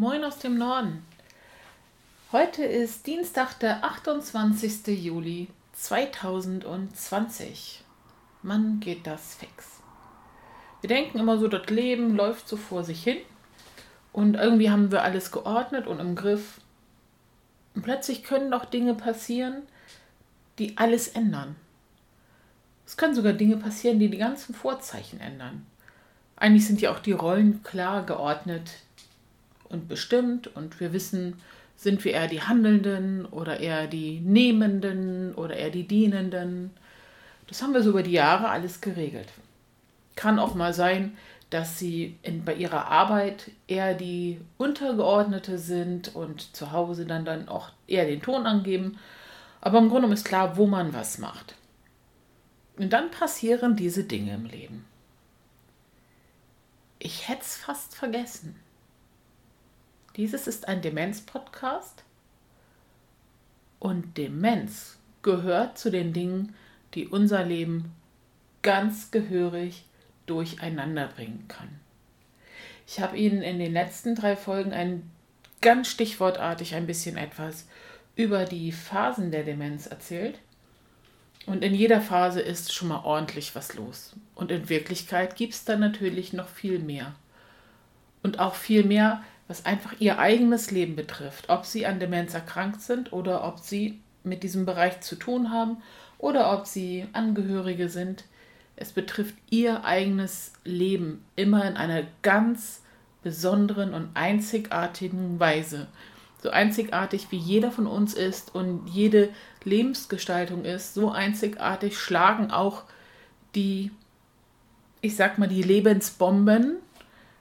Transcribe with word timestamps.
Moin 0.00 0.24
aus 0.24 0.38
dem 0.38 0.56
Norden. 0.56 1.04
Heute 2.32 2.64
ist 2.64 3.06
Dienstag, 3.06 3.58
der 3.58 3.84
28. 3.84 4.86
Juli 4.86 5.48
2020. 5.74 7.84
Mann, 8.42 8.80
geht 8.80 9.06
das 9.06 9.34
fix. 9.34 9.82
Wir 10.80 10.88
denken 10.88 11.18
immer 11.18 11.36
so, 11.36 11.48
das 11.48 11.66
Leben 11.66 12.16
läuft 12.16 12.48
so 12.48 12.56
vor 12.56 12.82
sich 12.82 13.04
hin 13.04 13.18
und 14.14 14.36
irgendwie 14.36 14.70
haben 14.70 14.90
wir 14.90 15.02
alles 15.02 15.32
geordnet 15.32 15.86
und 15.86 16.00
im 16.00 16.14
Griff. 16.14 16.62
Und 17.74 17.82
plötzlich 17.82 18.24
können 18.24 18.50
doch 18.50 18.64
Dinge 18.64 18.94
passieren, 18.94 19.64
die 20.58 20.78
alles 20.78 21.08
ändern. 21.08 21.56
Es 22.86 22.96
können 22.96 23.14
sogar 23.14 23.34
Dinge 23.34 23.58
passieren, 23.58 23.98
die 23.98 24.08
die 24.08 24.16
ganzen 24.16 24.54
Vorzeichen 24.54 25.20
ändern. 25.20 25.66
Eigentlich 26.36 26.66
sind 26.66 26.80
ja 26.80 26.90
auch 26.90 27.00
die 27.00 27.12
Rollen 27.12 27.62
klar 27.62 28.06
geordnet, 28.06 28.70
und 29.70 29.88
bestimmt 29.88 30.54
und 30.54 30.80
wir 30.80 30.92
wissen, 30.92 31.40
sind 31.76 32.04
wir 32.04 32.12
eher 32.12 32.28
die 32.28 32.42
Handelnden 32.42 33.24
oder 33.24 33.60
eher 33.60 33.86
die 33.86 34.20
Nehmenden 34.20 35.34
oder 35.34 35.56
eher 35.56 35.70
die 35.70 35.88
Dienenden. 35.88 36.70
Das 37.46 37.62
haben 37.62 37.72
wir 37.72 37.82
so 37.82 37.90
über 37.90 38.02
die 38.02 38.12
Jahre 38.12 38.50
alles 38.50 38.82
geregelt. 38.82 39.28
Kann 40.14 40.38
auch 40.38 40.54
mal 40.54 40.74
sein, 40.74 41.16
dass 41.48 41.78
sie 41.78 42.16
in, 42.22 42.44
bei 42.44 42.54
ihrer 42.54 42.86
Arbeit 42.86 43.50
eher 43.66 43.94
die 43.94 44.40
Untergeordnete 44.58 45.58
sind 45.58 46.14
und 46.14 46.54
zu 46.54 46.70
Hause 46.70 47.06
dann, 47.06 47.24
dann 47.24 47.48
auch 47.48 47.70
eher 47.86 48.04
den 48.04 48.22
Ton 48.22 48.46
angeben. 48.46 48.98
Aber 49.60 49.78
im 49.78 49.88
Grunde 49.88 50.12
ist 50.12 50.24
klar, 50.24 50.56
wo 50.56 50.66
man 50.66 50.92
was 50.92 51.18
macht. 51.18 51.54
Und 52.76 52.92
dann 52.92 53.10
passieren 53.10 53.74
diese 53.74 54.04
Dinge 54.04 54.34
im 54.34 54.46
Leben. 54.46 54.84
Ich 56.98 57.28
hätte 57.28 57.42
es 57.42 57.56
fast 57.56 57.94
vergessen. 57.94 58.54
Dieses 60.16 60.46
ist 60.46 60.68
ein 60.68 60.82
Demenz-Podcast 60.82 62.02
und 63.78 64.16
Demenz 64.16 64.98
gehört 65.22 65.78
zu 65.78 65.90
den 65.90 66.12
Dingen, 66.12 66.54
die 66.94 67.06
unser 67.06 67.44
Leben 67.44 67.92
ganz 68.62 69.10
gehörig 69.10 69.84
durcheinander 70.26 71.08
bringen 71.08 71.46
kann. 71.48 71.68
Ich 72.86 73.00
habe 73.00 73.16
Ihnen 73.16 73.42
in 73.42 73.58
den 73.58 73.72
letzten 73.72 74.16
drei 74.16 74.34
Folgen 74.34 74.72
ein 74.72 75.08
ganz 75.60 75.88
stichwortartig 75.88 76.74
ein 76.74 76.86
bisschen 76.86 77.16
etwas 77.16 77.68
über 78.16 78.44
die 78.44 78.72
Phasen 78.72 79.30
der 79.30 79.44
Demenz 79.44 79.86
erzählt. 79.86 80.38
Und 81.46 81.62
in 81.62 81.74
jeder 81.74 82.00
Phase 82.00 82.40
ist 82.40 82.72
schon 82.72 82.88
mal 82.88 83.04
ordentlich 83.04 83.54
was 83.54 83.74
los. 83.74 84.14
Und 84.34 84.50
in 84.50 84.68
Wirklichkeit 84.68 85.36
gibt 85.36 85.54
es 85.54 85.64
dann 85.64 85.80
natürlich 85.80 86.32
noch 86.32 86.48
viel 86.48 86.80
mehr. 86.80 87.14
Und 88.22 88.40
auch 88.40 88.54
viel 88.54 88.84
mehr, 88.84 89.22
was 89.50 89.66
einfach 89.66 89.94
ihr 89.98 90.20
eigenes 90.20 90.70
Leben 90.70 90.94
betrifft, 90.94 91.48
ob 91.48 91.66
sie 91.66 91.84
an 91.84 91.98
Demenz 91.98 92.34
erkrankt 92.34 92.82
sind 92.82 93.12
oder 93.12 93.42
ob 93.42 93.58
sie 93.58 93.98
mit 94.22 94.44
diesem 94.44 94.64
Bereich 94.64 95.00
zu 95.00 95.16
tun 95.16 95.50
haben 95.50 95.78
oder 96.18 96.56
ob 96.56 96.68
sie 96.68 97.08
Angehörige 97.14 97.88
sind. 97.88 98.22
Es 98.76 98.92
betrifft 98.92 99.34
ihr 99.50 99.84
eigenes 99.84 100.52
Leben 100.62 101.24
immer 101.34 101.64
in 101.64 101.76
einer 101.76 102.04
ganz 102.22 102.82
besonderen 103.24 103.92
und 103.92 104.10
einzigartigen 104.14 105.40
Weise. 105.40 105.88
So 106.40 106.50
einzigartig 106.50 107.26
wie 107.30 107.38
jeder 107.38 107.72
von 107.72 107.88
uns 107.88 108.14
ist 108.14 108.54
und 108.54 108.86
jede 108.86 109.30
Lebensgestaltung 109.64 110.64
ist, 110.64 110.94
so 110.94 111.10
einzigartig 111.10 111.98
schlagen 111.98 112.52
auch 112.52 112.84
die, 113.56 113.90
ich 115.00 115.16
sag 115.16 115.38
mal, 115.38 115.48
die 115.48 115.62
Lebensbomben 115.62 116.76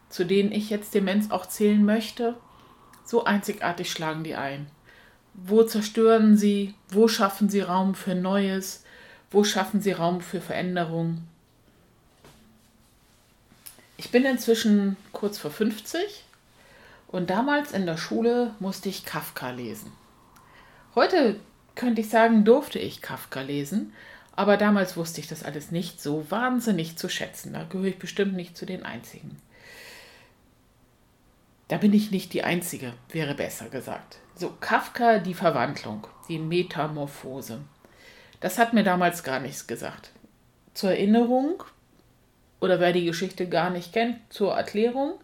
zu 0.09 0.25
denen 0.25 0.51
ich 0.51 0.69
jetzt 0.69 0.93
Demenz 0.93 1.31
auch 1.31 1.45
zählen 1.45 1.83
möchte, 1.83 2.35
so 3.05 3.23
einzigartig 3.23 3.91
schlagen 3.91 4.23
die 4.23 4.35
ein. 4.35 4.67
Wo 5.33 5.63
zerstören 5.63 6.37
sie? 6.37 6.73
Wo 6.89 7.07
schaffen 7.07 7.49
sie 7.49 7.61
Raum 7.61 7.95
für 7.95 8.15
Neues? 8.15 8.83
Wo 9.31 9.43
schaffen 9.43 9.81
sie 9.81 9.91
Raum 9.91 10.21
für 10.21 10.41
Veränderung? 10.41 11.23
Ich 13.97 14.11
bin 14.11 14.25
inzwischen 14.25 14.97
kurz 15.11 15.37
vor 15.37 15.51
50 15.51 16.23
und 17.07 17.29
damals 17.29 17.71
in 17.71 17.85
der 17.85 17.97
Schule 17.97 18.53
musste 18.59 18.89
ich 18.89 19.05
Kafka 19.05 19.51
lesen. 19.51 19.91
Heute 20.95 21.39
könnte 21.75 22.01
ich 22.01 22.09
sagen, 22.09 22.45
durfte 22.45 22.79
ich 22.79 23.01
Kafka 23.01 23.41
lesen, 23.41 23.93
aber 24.35 24.57
damals 24.57 24.95
wusste 24.95 25.19
ich 25.19 25.27
das 25.27 25.43
alles 25.43 25.71
nicht 25.71 26.01
so 26.01 26.29
wahnsinnig 26.29 26.97
zu 26.97 27.09
schätzen. 27.09 27.53
Da 27.53 27.63
gehöre 27.63 27.87
ich 27.87 27.99
bestimmt 27.99 28.35
nicht 28.35 28.57
zu 28.57 28.65
den 28.65 28.83
Einzigen. 28.83 29.37
Da 31.69 31.77
bin 31.77 31.93
ich 31.93 32.11
nicht 32.11 32.33
die 32.33 32.43
Einzige, 32.43 32.93
wäre 33.09 33.35
besser 33.35 33.69
gesagt. 33.69 34.17
So, 34.35 34.51
Kafka, 34.59 35.19
die 35.19 35.35
Verwandlung, 35.35 36.07
die 36.27 36.39
Metamorphose. 36.39 37.59
Das 38.39 38.57
hat 38.57 38.73
mir 38.73 38.83
damals 38.83 39.23
gar 39.23 39.39
nichts 39.39 39.67
gesagt. 39.67 40.09
Zur 40.73 40.91
Erinnerung, 40.91 41.63
oder 42.59 42.79
wer 42.79 42.91
die 42.91 43.05
Geschichte 43.05 43.47
gar 43.47 43.69
nicht 43.69 43.93
kennt, 43.93 44.17
zur 44.29 44.55
Erklärung. 44.55 45.19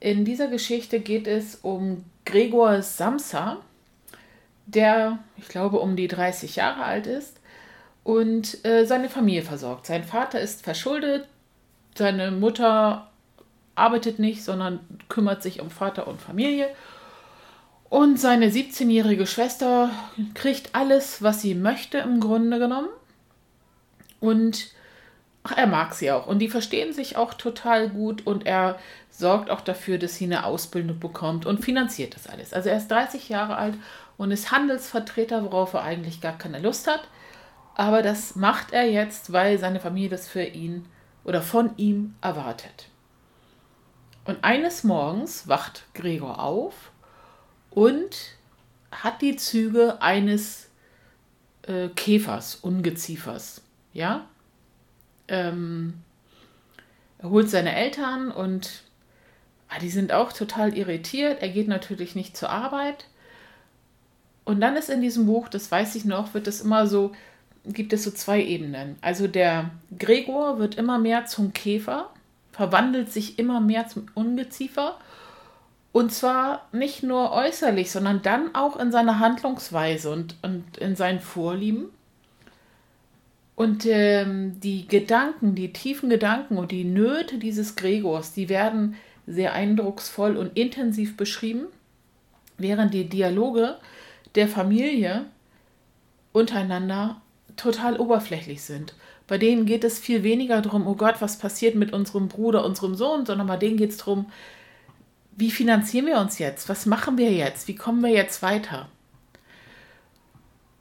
In 0.00 0.24
dieser 0.24 0.48
Geschichte 0.48 0.98
geht 0.98 1.28
es 1.28 1.54
um 1.54 2.04
Gregor 2.24 2.82
Samsa, 2.82 3.58
der, 4.66 5.20
ich 5.36 5.46
glaube, 5.46 5.78
um 5.78 5.94
die 5.94 6.08
30 6.08 6.56
Jahre 6.56 6.82
alt 6.82 7.06
ist 7.06 7.38
und 8.02 8.64
äh, 8.64 8.86
seine 8.86 9.08
Familie 9.08 9.42
versorgt. 9.42 9.86
Sein 9.86 10.02
Vater 10.02 10.40
ist 10.40 10.64
verschuldet, 10.64 11.28
seine 11.94 12.32
Mutter 12.32 13.10
arbeitet 13.74 14.18
nicht, 14.18 14.44
sondern 14.44 14.80
kümmert 15.08 15.42
sich 15.42 15.60
um 15.60 15.70
Vater 15.70 16.06
und 16.06 16.20
Familie. 16.20 16.68
Und 17.88 18.18
seine 18.18 18.48
17-jährige 18.48 19.26
Schwester 19.26 19.90
kriegt 20.34 20.74
alles, 20.74 21.22
was 21.22 21.42
sie 21.42 21.54
möchte, 21.54 21.98
im 21.98 22.20
Grunde 22.20 22.58
genommen. 22.58 22.88
Und 24.20 24.68
ach, 25.44 25.56
er 25.56 25.66
mag 25.66 25.94
sie 25.94 26.10
auch. 26.10 26.26
Und 26.26 26.40
die 26.40 26.48
verstehen 26.48 26.92
sich 26.92 27.16
auch 27.16 27.34
total 27.34 27.88
gut. 27.88 28.26
Und 28.26 28.46
er 28.46 28.78
sorgt 29.10 29.50
auch 29.50 29.60
dafür, 29.60 29.98
dass 29.98 30.16
sie 30.16 30.24
eine 30.24 30.44
Ausbildung 30.44 30.98
bekommt 30.98 31.46
und 31.46 31.64
finanziert 31.64 32.16
das 32.16 32.26
alles. 32.26 32.52
Also 32.52 32.68
er 32.68 32.78
ist 32.78 32.88
30 32.90 33.28
Jahre 33.28 33.56
alt 33.56 33.74
und 34.16 34.30
ist 34.30 34.50
Handelsvertreter, 34.50 35.44
worauf 35.44 35.74
er 35.74 35.82
eigentlich 35.82 36.20
gar 36.20 36.36
keine 36.36 36.58
Lust 36.58 36.88
hat. 36.88 37.06
Aber 37.76 38.02
das 38.02 38.34
macht 38.34 38.72
er 38.72 38.90
jetzt, 38.90 39.32
weil 39.32 39.58
seine 39.58 39.80
Familie 39.80 40.10
das 40.10 40.28
für 40.28 40.44
ihn 40.44 40.86
oder 41.24 41.42
von 41.42 41.70
ihm 41.76 42.14
erwartet. 42.20 42.88
Und 44.24 44.42
eines 44.42 44.84
Morgens 44.84 45.48
wacht 45.48 45.84
Gregor 45.94 46.42
auf 46.42 46.90
und 47.70 48.16
hat 48.90 49.20
die 49.20 49.36
Züge 49.36 50.00
eines 50.00 50.68
äh, 51.62 51.88
Käfers, 51.88 52.56
Ungeziefers. 52.56 53.62
Ja? 53.92 54.26
Ähm, 55.28 55.94
er 57.18 57.30
holt 57.30 57.50
seine 57.50 57.74
Eltern 57.74 58.30
und 58.30 58.82
ah, 59.68 59.78
die 59.78 59.90
sind 59.90 60.12
auch 60.12 60.32
total 60.32 60.76
irritiert. 60.76 61.42
Er 61.42 61.48
geht 61.48 61.68
natürlich 61.68 62.14
nicht 62.14 62.36
zur 62.36 62.50
Arbeit. 62.50 63.06
Und 64.44 64.60
dann 64.60 64.76
ist 64.76 64.90
in 64.90 65.00
diesem 65.00 65.26
Buch, 65.26 65.48
das 65.48 65.70
weiß 65.70 65.94
ich 65.96 66.04
noch, 66.04 66.34
wird 66.34 66.46
es 66.46 66.60
immer 66.60 66.86
so, 66.86 67.12
gibt 67.66 67.92
es 67.92 68.04
so 68.04 68.10
zwei 68.10 68.42
Ebenen. 68.42 68.96
Also 69.00 69.26
der 69.26 69.70
Gregor 69.98 70.58
wird 70.58 70.74
immer 70.76 70.98
mehr 70.98 71.24
zum 71.26 71.52
Käfer 71.52 72.10
verwandelt 72.54 73.12
sich 73.12 73.38
immer 73.38 73.60
mehr 73.60 73.88
zum 73.88 74.06
Ungeziefer. 74.14 74.96
Und 75.92 76.12
zwar 76.12 76.68
nicht 76.72 77.02
nur 77.02 77.32
äußerlich, 77.32 77.90
sondern 77.90 78.22
dann 78.22 78.54
auch 78.54 78.76
in 78.76 78.92
seiner 78.92 79.18
Handlungsweise 79.18 80.10
und, 80.10 80.36
und 80.42 80.76
in 80.78 80.96
seinen 80.96 81.20
Vorlieben. 81.20 81.86
Und 83.56 83.86
ähm, 83.86 84.60
die 84.60 84.86
Gedanken, 84.88 85.54
die 85.54 85.72
tiefen 85.72 86.10
Gedanken 86.10 86.56
und 86.56 86.72
die 86.72 86.84
Nöte 86.84 87.38
dieses 87.38 87.76
Gregors, 87.76 88.32
die 88.32 88.48
werden 88.48 88.96
sehr 89.26 89.52
eindrucksvoll 89.52 90.36
und 90.36 90.56
intensiv 90.56 91.16
beschrieben, 91.16 91.66
während 92.58 92.94
die 92.94 93.08
Dialoge 93.08 93.76
der 94.34 94.48
Familie 94.48 95.26
untereinander 96.32 97.20
total 97.56 97.98
oberflächlich 97.98 98.62
sind. 98.62 98.94
Bei 99.26 99.38
denen 99.38 99.64
geht 99.64 99.84
es 99.84 99.98
viel 99.98 100.22
weniger 100.22 100.60
darum, 100.60 100.86
oh 100.86 100.94
Gott, 100.94 101.16
was 101.20 101.38
passiert 101.38 101.74
mit 101.74 101.92
unserem 101.92 102.28
Bruder, 102.28 102.64
unserem 102.64 102.94
Sohn, 102.94 103.24
sondern 103.24 103.46
bei 103.46 103.56
denen 103.56 103.76
geht 103.76 103.90
es 103.90 103.96
darum, 103.96 104.26
wie 105.36 105.50
finanzieren 105.50 106.06
wir 106.06 106.18
uns 106.18 106.38
jetzt? 106.38 106.68
Was 106.68 106.86
machen 106.86 107.18
wir 107.18 107.32
jetzt? 107.32 107.66
Wie 107.66 107.74
kommen 107.74 108.02
wir 108.02 108.10
jetzt 108.10 108.42
weiter? 108.42 108.88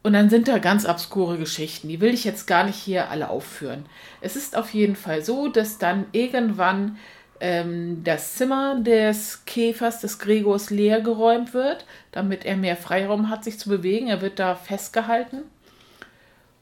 Und 0.03 0.13
dann 0.13 0.29
sind 0.29 0.49
da 0.49 0.57
ganz 0.57 0.85
obskure 0.85 1.37
Geschichten, 1.37 1.87
die 1.87 2.01
will 2.01 2.13
ich 2.13 2.25
jetzt 2.25 2.45
gar 2.45 2.65
nicht 2.65 2.75
hier 2.75 3.09
alle 3.09 3.29
aufführen. 3.29 3.85
Es 4.19 4.35
ist 4.35 4.57
auf 4.57 4.73
jeden 4.73 4.97
Fall 4.97 5.23
so, 5.23 5.47
dass 5.47 5.77
dann 5.77 6.05
irgendwann 6.11 6.97
ähm, 7.39 8.03
das 8.03 8.35
Zimmer 8.35 8.81
des 8.81 9.45
Käfers, 9.45 10.01
des 10.01 10.19
Gregors, 10.19 10.69
leer 10.69 10.99
geräumt 10.99 11.53
wird, 11.53 11.85
damit 12.11 12.43
er 12.43 12.57
mehr 12.57 12.75
Freiraum 12.75 13.29
hat, 13.29 13.45
sich 13.45 13.57
zu 13.57 13.69
bewegen. 13.69 14.07
Er 14.07 14.21
wird 14.21 14.39
da 14.39 14.55
festgehalten. 14.55 15.43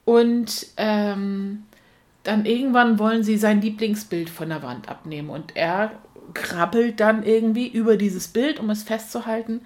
Und 0.06 0.68
ähm, 0.78 1.64
dann 2.24 2.46
irgendwann 2.46 3.00
wollen 3.00 3.24
sie 3.24 3.38
sein 3.38 3.62
Lieblingsbild 3.62 4.30
von 4.30 4.50
der 4.50 4.64
Wand 4.64 4.90
abnehmen 4.90 5.30
und 5.30 5.56
er 5.56 5.92
krabbelt 6.34 7.00
dann 7.00 7.24
irgendwie 7.24 7.68
über 7.68 7.98
dieses 7.98 8.28
Bild, 8.28 8.60
um 8.60 8.70
es 8.70 8.84
festzuhalten. 8.84 9.62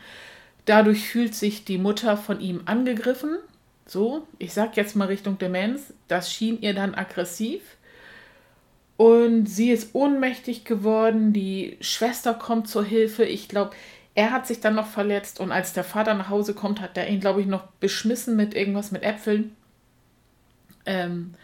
Dadurch 0.65 1.07
fühlt 1.07 1.35
sich 1.35 1.65
die 1.65 1.77
Mutter 1.77 2.17
von 2.17 2.39
ihm 2.39 2.61
angegriffen. 2.65 3.37
So, 3.85 4.27
ich 4.39 4.53
sag 4.53 4.77
jetzt 4.77 4.95
mal 4.95 5.07
Richtung 5.07 5.37
Demenz. 5.37 5.93
Das 6.07 6.31
schien 6.31 6.59
ihr 6.61 6.73
dann 6.73 6.95
aggressiv. 6.95 7.61
Und 8.97 9.45
sie 9.45 9.69
ist 9.71 9.93
ohnmächtig 9.93 10.63
geworden. 10.63 11.33
Die 11.33 11.77
Schwester 11.81 12.33
kommt 12.33 12.67
zur 12.67 12.83
Hilfe. 12.83 13.25
Ich 13.25 13.47
glaube, 13.47 13.75
er 14.15 14.31
hat 14.31 14.47
sich 14.47 14.59
dann 14.59 14.75
noch 14.75 14.87
verletzt. 14.87 15.39
Und 15.39 15.51
als 15.51 15.73
der 15.73 15.83
Vater 15.83 16.15
nach 16.15 16.29
Hause 16.29 16.55
kommt, 16.55 16.81
hat 16.81 16.97
er 16.97 17.09
ihn, 17.09 17.19
glaube 17.19 17.41
ich, 17.41 17.47
noch 17.47 17.67
beschmissen 17.79 18.35
mit 18.35 18.55
irgendwas 18.55 18.91
mit 18.91 19.03
Äpfeln. 19.03 19.55
Ähm, 20.87 21.35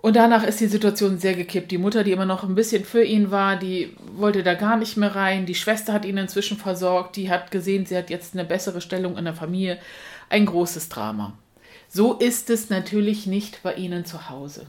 und 0.00 0.14
danach 0.14 0.44
ist 0.44 0.60
die 0.60 0.68
Situation 0.68 1.18
sehr 1.18 1.34
gekippt. 1.34 1.70
Die 1.70 1.78
Mutter, 1.78 2.04
die 2.04 2.12
immer 2.12 2.24
noch 2.24 2.44
ein 2.44 2.54
bisschen 2.54 2.84
für 2.84 3.02
ihn 3.02 3.30
war, 3.30 3.56
die 3.56 3.96
wollte 4.14 4.44
da 4.44 4.54
gar 4.54 4.76
nicht 4.76 4.96
mehr 4.96 5.14
rein. 5.14 5.44
Die 5.44 5.56
Schwester 5.56 5.92
hat 5.92 6.04
ihn 6.04 6.16
inzwischen 6.16 6.56
versorgt. 6.56 7.16
Die 7.16 7.30
hat 7.30 7.50
gesehen, 7.50 7.84
sie 7.84 7.96
hat 7.96 8.08
jetzt 8.08 8.34
eine 8.34 8.44
bessere 8.44 8.80
Stellung 8.80 9.16
in 9.16 9.24
der 9.24 9.34
Familie. 9.34 9.78
Ein 10.28 10.46
großes 10.46 10.88
Drama. 10.88 11.32
So 11.88 12.14
ist 12.14 12.48
es 12.50 12.70
natürlich 12.70 13.26
nicht 13.26 13.62
bei 13.62 13.74
ihnen 13.74 14.04
zu 14.04 14.30
Hause. 14.30 14.66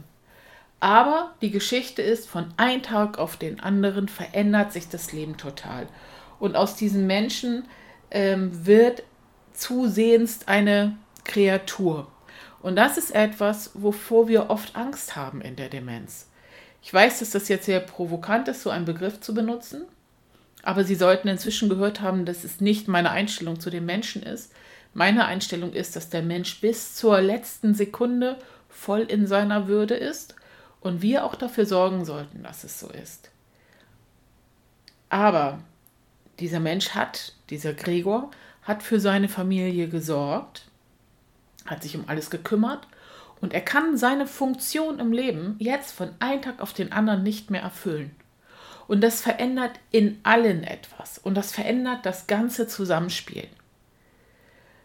Aber 0.79 1.31
die 1.41 1.51
Geschichte 1.51 2.01
ist, 2.01 2.27
von 2.27 2.45
einem 2.57 2.81
Tag 2.81 3.19
auf 3.19 3.37
den 3.37 3.59
anderen 3.59 4.07
verändert 4.07 4.71
sich 4.71 4.87
das 4.89 5.11
Leben 5.11 5.37
total. 5.37 5.87
Und 6.39 6.55
aus 6.55 6.75
diesen 6.75 7.05
Menschen 7.05 7.65
ähm, 8.09 8.65
wird 8.65 9.03
zusehends 9.53 10.47
eine 10.47 10.97
Kreatur. 11.25 12.07
Und 12.61 12.75
das 12.75 12.97
ist 12.97 13.15
etwas, 13.15 13.71
wovor 13.73 14.27
wir 14.27 14.49
oft 14.49 14.75
Angst 14.75 15.15
haben 15.15 15.41
in 15.41 15.55
der 15.55 15.69
Demenz. 15.69 16.27
Ich 16.81 16.93
weiß, 16.93 17.19
dass 17.19 17.31
das 17.31 17.47
jetzt 17.47 17.65
sehr 17.65 17.79
provokant 17.79 18.47
ist, 18.47 18.63
so 18.63 18.69
einen 18.69 18.85
Begriff 18.85 19.19
zu 19.19 19.33
benutzen, 19.33 19.83
aber 20.63 20.83
Sie 20.83 20.95
sollten 20.95 21.27
inzwischen 21.27 21.69
gehört 21.69 22.01
haben, 22.01 22.25
dass 22.25 22.43
es 22.43 22.59
nicht 22.59 22.87
meine 22.87 23.11
Einstellung 23.11 23.59
zu 23.59 23.69
dem 23.69 23.85
Menschen 23.85 24.23
ist. 24.23 24.51
Meine 24.93 25.25
Einstellung 25.25 25.73
ist, 25.73 25.95
dass 25.95 26.09
der 26.09 26.21
Mensch 26.21 26.59
bis 26.59 26.95
zur 26.95 27.21
letzten 27.21 27.73
Sekunde 27.73 28.37
voll 28.69 29.01
in 29.01 29.27
seiner 29.27 29.67
Würde 29.67 29.95
ist 29.95 30.35
und 30.81 31.01
wir 31.01 31.25
auch 31.25 31.35
dafür 31.35 31.65
sorgen 31.65 32.05
sollten, 32.05 32.43
dass 32.43 32.63
es 32.63 32.79
so 32.79 32.89
ist. 32.89 33.29
Aber 35.09 35.59
dieser 36.39 36.59
Mensch 36.59 36.89
hat, 36.89 37.33
dieser 37.49 37.73
Gregor, 37.73 38.31
hat 38.63 38.83
für 38.83 38.99
seine 38.99 39.29
Familie 39.29 39.87
gesorgt 39.87 40.68
hat 41.65 41.83
sich 41.83 41.95
um 41.95 42.05
alles 42.07 42.29
gekümmert 42.29 42.87
und 43.41 43.53
er 43.53 43.61
kann 43.61 43.97
seine 43.97 44.27
Funktion 44.27 44.99
im 44.99 45.11
Leben 45.11 45.55
jetzt 45.59 45.91
von 45.91 46.09
einem 46.19 46.41
Tag 46.41 46.59
auf 46.61 46.73
den 46.73 46.91
anderen 46.91 47.23
nicht 47.23 47.49
mehr 47.51 47.61
erfüllen. 47.61 48.15
Und 48.87 49.01
das 49.01 49.21
verändert 49.21 49.79
in 49.91 50.19
allen 50.23 50.63
etwas 50.63 51.19
und 51.19 51.35
das 51.35 51.51
verändert 51.51 52.05
das 52.05 52.27
ganze 52.27 52.67
Zusammenspiel. 52.67 53.47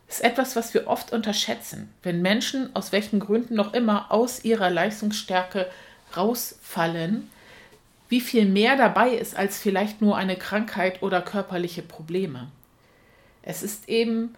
Das 0.06 0.16
ist 0.16 0.24
etwas, 0.24 0.56
was 0.56 0.74
wir 0.74 0.86
oft 0.86 1.12
unterschätzen, 1.12 1.92
wenn 2.02 2.22
Menschen 2.22 2.74
aus 2.76 2.92
welchen 2.92 3.18
Gründen 3.18 3.54
noch 3.54 3.72
immer 3.72 4.12
aus 4.12 4.44
ihrer 4.44 4.70
Leistungsstärke 4.70 5.70
rausfallen, 6.16 7.30
wie 8.08 8.20
viel 8.20 8.44
mehr 8.44 8.76
dabei 8.76 9.10
ist 9.14 9.36
als 9.36 9.58
vielleicht 9.58 10.02
nur 10.02 10.16
eine 10.16 10.36
Krankheit 10.36 11.02
oder 11.02 11.22
körperliche 11.22 11.82
Probleme. 11.82 12.48
Es 13.42 13.62
ist 13.62 13.88
eben 13.88 14.34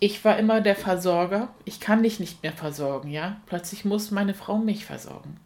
ich 0.00 0.24
war 0.24 0.38
immer 0.38 0.60
der 0.60 0.76
Versorger. 0.76 1.52
Ich 1.64 1.80
kann 1.80 2.02
dich 2.02 2.20
nicht 2.20 2.42
mehr 2.42 2.52
versorgen, 2.52 3.10
ja? 3.10 3.40
Plötzlich 3.46 3.84
muss 3.84 4.10
meine 4.10 4.34
Frau 4.34 4.58
mich 4.58 4.84
versorgen. 4.84 5.38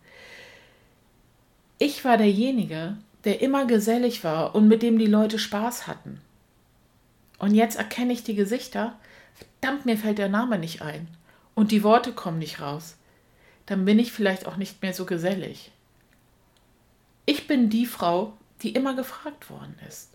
Ich 1.78 2.04
war 2.04 2.16
derjenige, 2.16 2.96
der 3.24 3.40
immer 3.40 3.66
gesellig 3.66 4.24
war 4.24 4.54
und 4.54 4.68
mit 4.68 4.82
dem 4.82 4.98
die 4.98 5.06
Leute 5.06 5.38
Spaß 5.38 5.86
hatten. 5.86 6.20
Und 7.38 7.54
jetzt 7.54 7.76
erkenne 7.76 8.12
ich 8.12 8.22
die 8.22 8.34
Gesichter. 8.34 8.98
Verdammt, 9.34 9.86
mir 9.86 9.96
fällt 9.96 10.18
der 10.18 10.28
Name 10.28 10.58
nicht 10.58 10.82
ein. 10.82 11.08
Und 11.54 11.72
die 11.72 11.82
Worte 11.82 12.12
kommen 12.12 12.38
nicht 12.38 12.60
raus. 12.60 12.96
Dann 13.66 13.84
bin 13.84 13.98
ich 13.98 14.12
vielleicht 14.12 14.46
auch 14.46 14.56
nicht 14.56 14.82
mehr 14.82 14.92
so 14.92 15.06
gesellig. 15.06 15.72
Ich 17.24 17.46
bin 17.46 17.70
die 17.70 17.86
Frau, 17.86 18.34
die 18.62 18.70
immer 18.70 18.94
gefragt 18.94 19.50
worden 19.50 19.76
ist. 19.88 20.11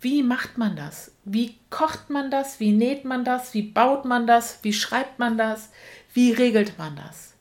Wie 0.00 0.22
macht 0.22 0.56
man 0.56 0.76
das? 0.76 1.12
Wie 1.24 1.58
kocht 1.68 2.08
man 2.08 2.30
das? 2.30 2.58
Wie 2.58 2.72
näht 2.72 3.04
man 3.04 3.24
das? 3.24 3.52
Wie 3.52 3.62
baut 3.62 4.04
man 4.04 4.26
das? 4.26 4.60
Wie 4.62 4.72
schreibt 4.72 5.18
man 5.18 5.36
das? 5.36 5.70
Wie 6.14 6.32
regelt 6.32 6.78
man 6.78 6.96
das? 6.96 7.34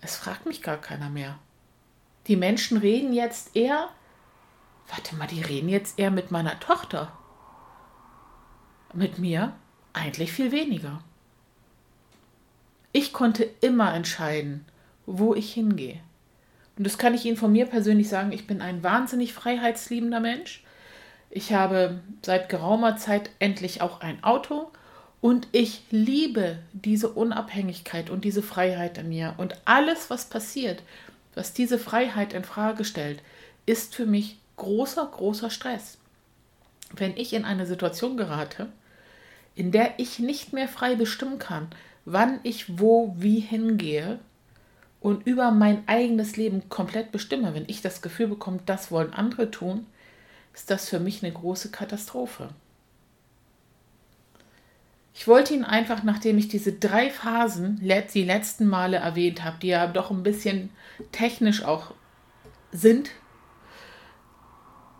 Es 0.00 0.16
fragt 0.16 0.46
mich 0.46 0.62
gar 0.62 0.78
keiner 0.78 1.10
mehr. 1.10 1.38
Die 2.26 2.36
Menschen 2.36 2.76
reden 2.76 3.12
jetzt 3.12 3.54
eher, 3.56 3.88
warte 4.88 5.14
mal, 5.14 5.28
die 5.28 5.42
reden 5.42 5.68
jetzt 5.68 5.98
eher 5.98 6.10
mit 6.10 6.32
meiner 6.32 6.58
Tochter. 6.58 7.12
Mit 8.92 9.18
mir 9.18 9.52
eigentlich 9.92 10.32
viel 10.32 10.50
weniger. 10.50 11.02
Ich 12.92 13.12
konnte 13.12 13.44
immer 13.60 13.94
entscheiden, 13.94 14.66
wo 15.06 15.34
ich 15.34 15.54
hingehe. 15.54 16.00
Und 16.76 16.84
das 16.84 16.98
kann 16.98 17.14
ich 17.14 17.24
Ihnen 17.24 17.36
von 17.36 17.52
mir 17.52 17.66
persönlich 17.66 18.08
sagen, 18.08 18.32
ich 18.32 18.46
bin 18.46 18.60
ein 18.60 18.82
wahnsinnig 18.82 19.32
freiheitsliebender 19.32 20.20
Mensch. 20.20 20.64
Ich 21.34 21.54
habe 21.54 21.98
seit 22.20 22.50
geraumer 22.50 22.98
Zeit 22.98 23.30
endlich 23.38 23.80
auch 23.80 24.02
ein 24.02 24.22
Auto 24.22 24.70
und 25.22 25.48
ich 25.52 25.80
liebe 25.90 26.58
diese 26.74 27.08
Unabhängigkeit 27.08 28.10
und 28.10 28.26
diese 28.26 28.42
Freiheit 28.42 28.98
in 28.98 29.08
mir. 29.08 29.32
Und 29.38 29.56
alles, 29.64 30.10
was 30.10 30.26
passiert, 30.26 30.82
was 31.34 31.54
diese 31.54 31.78
Freiheit 31.78 32.34
in 32.34 32.44
Frage 32.44 32.84
stellt, 32.84 33.22
ist 33.64 33.94
für 33.94 34.04
mich 34.04 34.36
großer, 34.56 35.06
großer 35.06 35.48
Stress. 35.48 35.96
Wenn 36.92 37.16
ich 37.16 37.32
in 37.32 37.46
eine 37.46 37.64
Situation 37.64 38.18
gerate, 38.18 38.68
in 39.54 39.72
der 39.72 39.98
ich 39.98 40.18
nicht 40.18 40.52
mehr 40.52 40.68
frei 40.68 40.96
bestimmen 40.96 41.38
kann, 41.38 41.68
wann 42.04 42.40
ich 42.42 42.78
wo 42.78 43.14
wie 43.16 43.40
hingehe 43.40 44.18
und 45.00 45.26
über 45.26 45.50
mein 45.50 45.88
eigenes 45.88 46.36
Leben 46.36 46.68
komplett 46.68 47.10
bestimme, 47.10 47.54
wenn 47.54 47.64
ich 47.68 47.80
das 47.80 48.02
Gefühl 48.02 48.26
bekomme, 48.26 48.60
das 48.66 48.90
wollen 48.90 49.14
andere 49.14 49.50
tun, 49.50 49.86
ist 50.54 50.70
das 50.70 50.88
für 50.88 51.00
mich 51.00 51.22
eine 51.22 51.32
große 51.32 51.70
Katastrophe. 51.70 52.50
Ich 55.14 55.28
wollte 55.28 55.54
ihn 55.54 55.64
einfach, 55.64 56.02
nachdem 56.02 56.38
ich 56.38 56.48
diese 56.48 56.72
drei 56.72 57.10
Phasen 57.10 57.80
die 58.14 58.24
letzten 58.24 58.66
Male 58.66 58.96
erwähnt 58.96 59.44
habe, 59.44 59.58
die 59.60 59.68
ja 59.68 59.86
doch 59.86 60.10
ein 60.10 60.22
bisschen 60.22 60.70
technisch 61.12 61.62
auch 61.64 61.92
sind, 62.72 63.10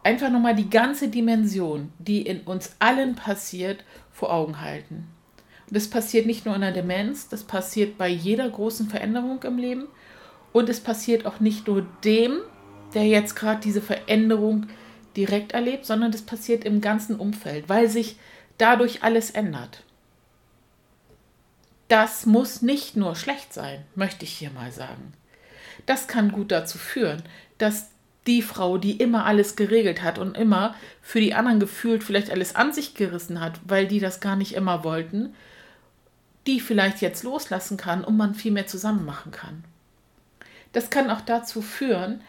einfach 0.04 0.31
nochmal 0.31 0.54
die 0.54 0.69
ganze 0.69 1.08
Dimension, 1.08 1.93
die 1.98 2.22
in 2.22 2.41
uns 2.43 2.76
allen 2.79 3.15
passiert, 3.15 3.84
vor 4.10 4.32
Augen 4.32 4.60
halten. 4.60 5.08
Und 5.67 5.76
das 5.76 5.88
passiert 5.88 6.26
nicht 6.26 6.44
nur 6.44 6.55
in 6.55 6.60
der 6.60 6.72
Demenz, 6.72 7.29
das 7.29 7.44
passiert 7.44 7.96
bei 7.96 8.08
jeder 8.08 8.48
großen 8.48 8.88
Veränderung 8.91 9.43
im 9.44 9.56
Leben 9.56 9.88
und 10.53 10.69
es 10.69 10.81
passiert 10.81 11.24
auch 11.24 11.41
nicht 11.41 11.67
nur 11.67 11.86
dem, 12.05 12.41
der 12.93 13.06
jetzt 13.06 13.34
gerade 13.34 13.60
diese 13.60 13.81
Veränderung 13.81 14.67
direkt 15.16 15.52
erlebt, 15.52 15.86
sondern 15.86 16.12
das 16.12 16.22
passiert 16.22 16.64
im 16.64 16.81
ganzen 16.81 17.16
Umfeld, 17.16 17.69
weil 17.69 17.88
sich 17.88 18.16
dadurch 18.58 19.02
alles 19.02 19.31
ändert. 19.31 19.82
Das 21.88 22.26
muss 22.26 22.62
nicht 22.62 22.96
nur 22.96 23.16
schlecht 23.16 23.52
sein, 23.52 23.84
möchte 23.94 24.24
ich 24.24 24.32
hier 24.32 24.50
mal 24.50 24.72
sagen. 24.72 25.12
Das 25.86 26.06
kann 26.06 26.32
gut 26.32 26.50
dazu 26.50 26.78
führen, 26.78 27.22
dass 27.58 27.90
die 28.26 28.42
Frau, 28.42 28.78
die 28.78 28.92
immer 28.92 29.26
alles 29.26 29.56
geregelt 29.56 30.02
hat 30.02 30.19
und 30.19 30.36
immer 30.36 30.74
für 31.02 31.20
die 31.20 31.34
anderen 31.34 31.60
gefühlt 31.60 32.04
vielleicht 32.04 32.31
alles 32.31 32.54
an 32.54 32.72
sich 32.72 32.94
gerissen 32.94 33.40
hat, 33.40 33.60
weil 33.64 33.86
die 33.86 33.98
das 33.98 34.20
gar 34.20 34.36
nicht 34.36 34.54
immer 34.54 34.84
wollten, 34.84 35.34
die 36.46 36.60
vielleicht 36.60 37.00
jetzt 37.00 37.24
loslassen 37.24 37.76
kann 37.76 38.04
und 38.04 38.16
man 38.16 38.34
viel 38.34 38.52
mehr 38.52 38.66
zusammen 38.66 39.04
machen 39.04 39.32
kann. 39.32 39.64
Das 40.72 40.90
kann 40.90 41.10
auch 41.10 41.20
dazu 41.20 41.62
führen, 41.62 42.22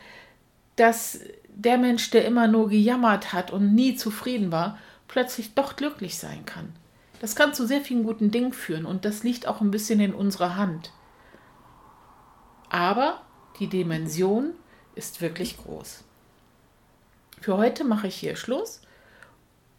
dass 0.75 1.19
der 1.47 1.77
Mensch, 1.77 2.09
der 2.09 2.25
immer 2.25 2.47
nur 2.47 2.69
gejammert 2.69 3.33
hat 3.33 3.51
und 3.51 3.73
nie 3.73 3.95
zufrieden 3.95 4.51
war, 4.51 4.77
plötzlich 5.07 5.53
doch 5.53 5.75
glücklich 5.75 6.17
sein 6.17 6.45
kann. 6.45 6.73
Das 7.19 7.35
kann 7.35 7.53
zu 7.53 7.65
sehr 7.65 7.81
vielen 7.81 8.03
guten 8.03 8.31
Dingen 8.31 8.53
führen 8.53 8.85
und 8.85 9.05
das 9.05 9.23
liegt 9.23 9.47
auch 9.47 9.61
ein 9.61 9.71
bisschen 9.71 9.99
in 9.99 10.13
unserer 10.13 10.55
Hand. 10.55 10.91
Aber 12.69 13.21
die 13.59 13.67
Dimension 13.67 14.53
ist 14.95 15.21
wirklich 15.21 15.57
groß. 15.57 16.03
Für 17.39 17.57
heute 17.57 17.83
mache 17.83 18.07
ich 18.07 18.15
hier 18.15 18.35
Schluss 18.35 18.81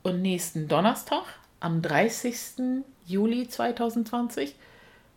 und 0.02 0.22
nächsten 0.22 0.68
Donnerstag, 0.68 1.24
am 1.60 1.82
30. 1.82 2.84
Juli 3.06 3.48
2020, 3.48 4.54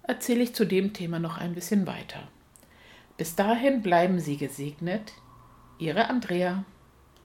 erzähle 0.03 0.43
ich 0.43 0.55
zu 0.55 0.65
dem 0.65 0.93
Thema 0.93 1.19
noch 1.19 1.37
ein 1.37 1.53
bisschen 1.53 1.85
weiter. 1.85 2.27
Bis 3.17 3.35
dahin 3.35 3.81
bleiben 3.81 4.19
Sie 4.19 4.37
gesegnet, 4.37 5.13
Ihre 5.79 6.09
Andrea. 6.09 6.63